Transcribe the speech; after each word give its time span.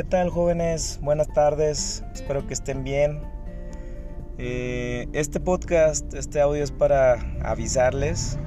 ¿Qué 0.00 0.04
tal 0.04 0.30
jóvenes? 0.30 0.98
Buenas 1.02 1.28
tardes, 1.28 2.02
espero 2.14 2.46
que 2.46 2.54
estén 2.54 2.84
bien. 2.84 3.20
Eh, 4.38 5.06
este 5.12 5.40
podcast, 5.40 6.14
este 6.14 6.40
audio 6.40 6.64
es 6.64 6.72
para 6.72 7.18
avisarles 7.42 8.38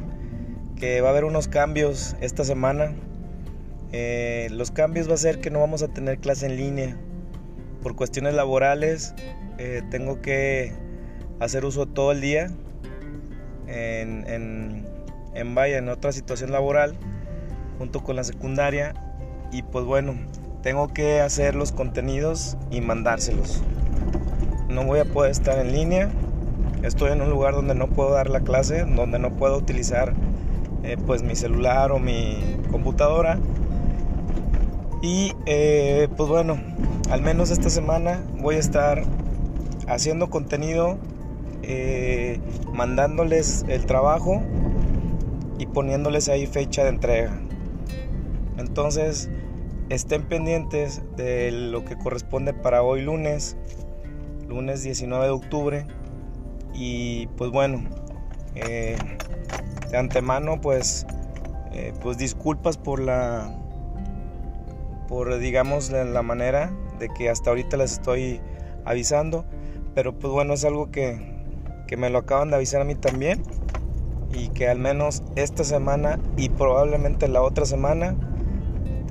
que 0.76 1.00
va 1.02 1.10
a 1.10 1.12
haber 1.12 1.26
unos 1.26 1.48
cambios 1.48 2.16
esta 2.22 2.44
semana. 2.44 2.96
Eh, 3.92 4.48
los 4.50 4.72
cambios 4.72 5.08
va 5.08 5.14
a 5.14 5.18
ser 5.18 5.42
que 5.42 5.52
no 5.52 5.60
vamos 5.60 5.84
a 5.84 5.90
tener 5.90 6.18
clase 6.18 6.48
en 6.48 6.56
línea. 6.56 6.98
Por 7.84 7.96
cuestiones 7.96 8.34
laborales 8.34 9.14
eh, 9.60 9.84
tengo 9.92 10.24
que 10.24 10.74
hacer 11.40 11.66
uso 11.66 11.86
todo 11.86 12.14
el 12.14 12.22
día 12.22 12.48
en, 13.68 14.28
en, 14.28 14.88
en, 15.36 15.54
vaya, 15.54 15.78
en 15.78 15.88
otra 15.88 16.14
situación 16.14 16.52
laboral 16.52 16.96
junto 17.78 18.04
con 18.04 18.16
la 18.16 18.24
secundaria 18.24 18.96
y 19.52 19.62
pues 19.62 19.86
bueno, 19.86 20.16
tengo 20.64 20.88
que 20.88 21.20
hacer 21.20 21.56
los 21.56 21.74
contenidos 21.74 22.58
y 22.72 22.80
mandárselos. 22.80 23.62
No 24.70 24.86
voy 24.86 25.02
a 25.02 25.06
poder 25.06 25.30
estar 25.30 25.60
en 25.60 25.74
línea. 25.74 26.10
Estoy 26.82 27.12
en 27.12 27.22
un 27.22 27.30
lugar 27.30 27.54
donde 27.54 27.76
no 27.76 27.88
puedo 27.88 28.12
dar 28.12 28.30
la 28.30 28.40
clase, 28.40 28.86
donde 28.86 29.20
no 29.20 29.36
puedo 29.36 29.58
utilizar 29.58 30.14
eh, 30.84 30.98
pues 31.06 31.22
mi 31.22 31.36
celular 31.36 31.92
o 31.92 32.00
mi 32.00 32.38
computadora. 32.72 33.40
Y 35.02 35.34
eh, 35.46 36.08
pues 36.16 36.30
bueno, 36.30 36.58
al 37.12 37.22
menos 37.22 37.52
esta 37.52 37.70
semana 37.70 38.24
voy 38.40 38.56
a 38.56 38.60
estar 38.60 39.04
haciendo 39.90 40.30
contenido, 40.30 40.98
eh, 41.62 42.40
mandándoles 42.74 43.66
el 43.68 43.86
trabajo 43.86 44.42
y 45.60 45.66
poniéndoles 45.66 46.30
ahí 46.30 46.48
fecha 46.48 46.84
de 46.84 46.90
entrega. 46.90 47.38
Entonces, 48.58 49.30
estén 49.94 50.24
pendientes 50.24 51.02
de 51.16 51.52
lo 51.52 51.86
que 51.86 51.96
corresponde 51.98 52.54
para 52.54 52.82
hoy 52.82 53.02
lunes, 53.02 53.56
lunes 54.48 54.84
19 54.84 55.26
de 55.26 55.32
octubre. 55.32 55.86
Y 56.74 57.28
pues 57.38 57.52
bueno, 57.52 57.84
eh, 58.56 58.98
de 59.92 59.98
antemano 59.98 60.60
pues, 60.60 61.06
eh, 61.72 61.94
pues 62.02 62.18
disculpas 62.18 62.78
por 62.78 63.00
la, 63.00 63.56
por 65.08 65.38
digamos 65.38 65.92
la 65.92 66.24
manera 66.24 66.72
de 66.98 67.10
que 67.10 67.30
hasta 67.30 67.52
ahorita 67.52 67.78
les 67.78 67.94
estoy 67.94 68.42
avisando. 68.86 69.46
Pero 69.94 70.18
pues 70.18 70.34
bueno, 70.34 70.54
es 70.54 70.66
algo 70.66 70.90
que, 70.90 71.46
que 71.88 71.98
me 71.98 72.10
lo 72.10 72.18
acaban 72.18 72.50
de 72.50 72.56
avisar 72.56 72.82
a 72.82 72.86
mí 72.86 72.96
también. 72.96 73.44
Y 74.34 74.48
que 74.50 74.68
al 74.68 74.80
menos 74.80 75.22
esta 75.36 75.64
semana 75.64 76.20
y 76.36 76.50
probablemente 76.50 77.28
la 77.28 77.44
otra 77.44 77.66
semana 77.66 78.16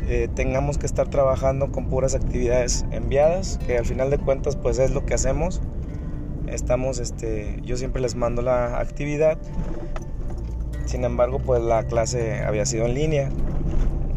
eh, 0.08 0.28
tengamos 0.34 0.78
que 0.78 0.86
estar 0.86 1.08
trabajando 1.08 1.70
con 1.70 1.86
puras 1.86 2.14
actividades 2.14 2.84
enviadas, 2.90 3.58
que 3.66 3.78
al 3.78 3.86
final 3.86 4.10
de 4.10 4.18
cuentas 4.18 4.56
pues 4.56 4.78
es 4.78 4.90
lo 4.90 5.06
que 5.06 5.14
hacemos. 5.14 5.60
Estamos, 6.48 6.98
este, 6.98 7.60
yo 7.62 7.76
siempre 7.76 8.02
les 8.02 8.14
mando 8.14 8.42
la 8.42 8.78
actividad, 8.78 9.38
sin 10.86 11.04
embargo 11.04 11.38
pues 11.38 11.62
la 11.62 11.84
clase 11.84 12.40
había 12.40 12.66
sido 12.66 12.86
en 12.86 12.94
línea. 12.94 13.28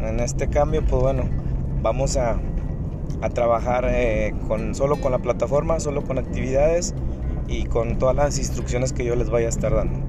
En 0.00 0.20
este 0.20 0.48
cambio 0.48 0.84
pues 0.84 1.00
bueno, 1.00 1.24
vamos 1.82 2.16
a, 2.16 2.40
a 3.22 3.30
trabajar 3.30 3.86
eh, 3.88 4.34
con, 4.48 4.74
solo 4.74 5.00
con 5.00 5.12
la 5.12 5.18
plataforma, 5.18 5.78
solo 5.80 6.02
con 6.02 6.18
actividades 6.18 6.94
y 7.48 7.64
con 7.64 7.98
todas 7.98 8.16
las 8.16 8.38
instrucciones 8.38 8.92
que 8.92 9.04
yo 9.04 9.14
les 9.14 9.30
vaya 9.30 9.46
a 9.46 9.50
estar 9.50 9.72
dando. 9.72 10.00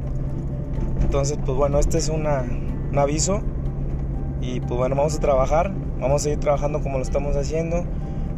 Entonces 1.02 1.38
pues 1.45 1.55
bueno, 1.55 1.80
este 1.80 2.00
es 2.00 2.09
un 2.09 2.28
aviso 2.98 3.44
y 4.42 4.60
pues 4.60 4.78
bueno, 4.78 4.96
vamos 4.96 5.16
a 5.16 5.20
trabajar, 5.20 5.74
vamos 6.00 6.22
a 6.22 6.24
seguir 6.24 6.40
trabajando 6.40 6.82
como 6.82 6.98
lo 6.98 7.04
estamos 7.04 7.36
haciendo. 7.36 7.84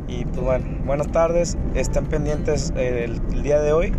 Y 0.08 0.26
pues 0.26 0.42
bueno, 0.42 0.66
buenas 0.86 1.12
tardes, 1.12 1.58
estén 1.76 2.06
pendientes 2.06 2.74
eh, 2.76 3.06
el, 3.06 3.22
el 3.32 3.44
día 3.44 3.60
de 3.60 3.74
hoy 3.74 3.94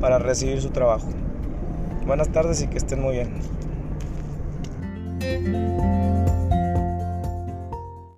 para 0.00 0.18
recibir 0.18 0.60
su 0.62 0.70
trabajo. 0.70 1.08
Buenas 2.06 2.30
tardes 2.30 2.62
y 2.62 2.66
que 2.66 2.78
estén 2.78 3.00
muy 3.02 3.12
bien. 3.16 3.30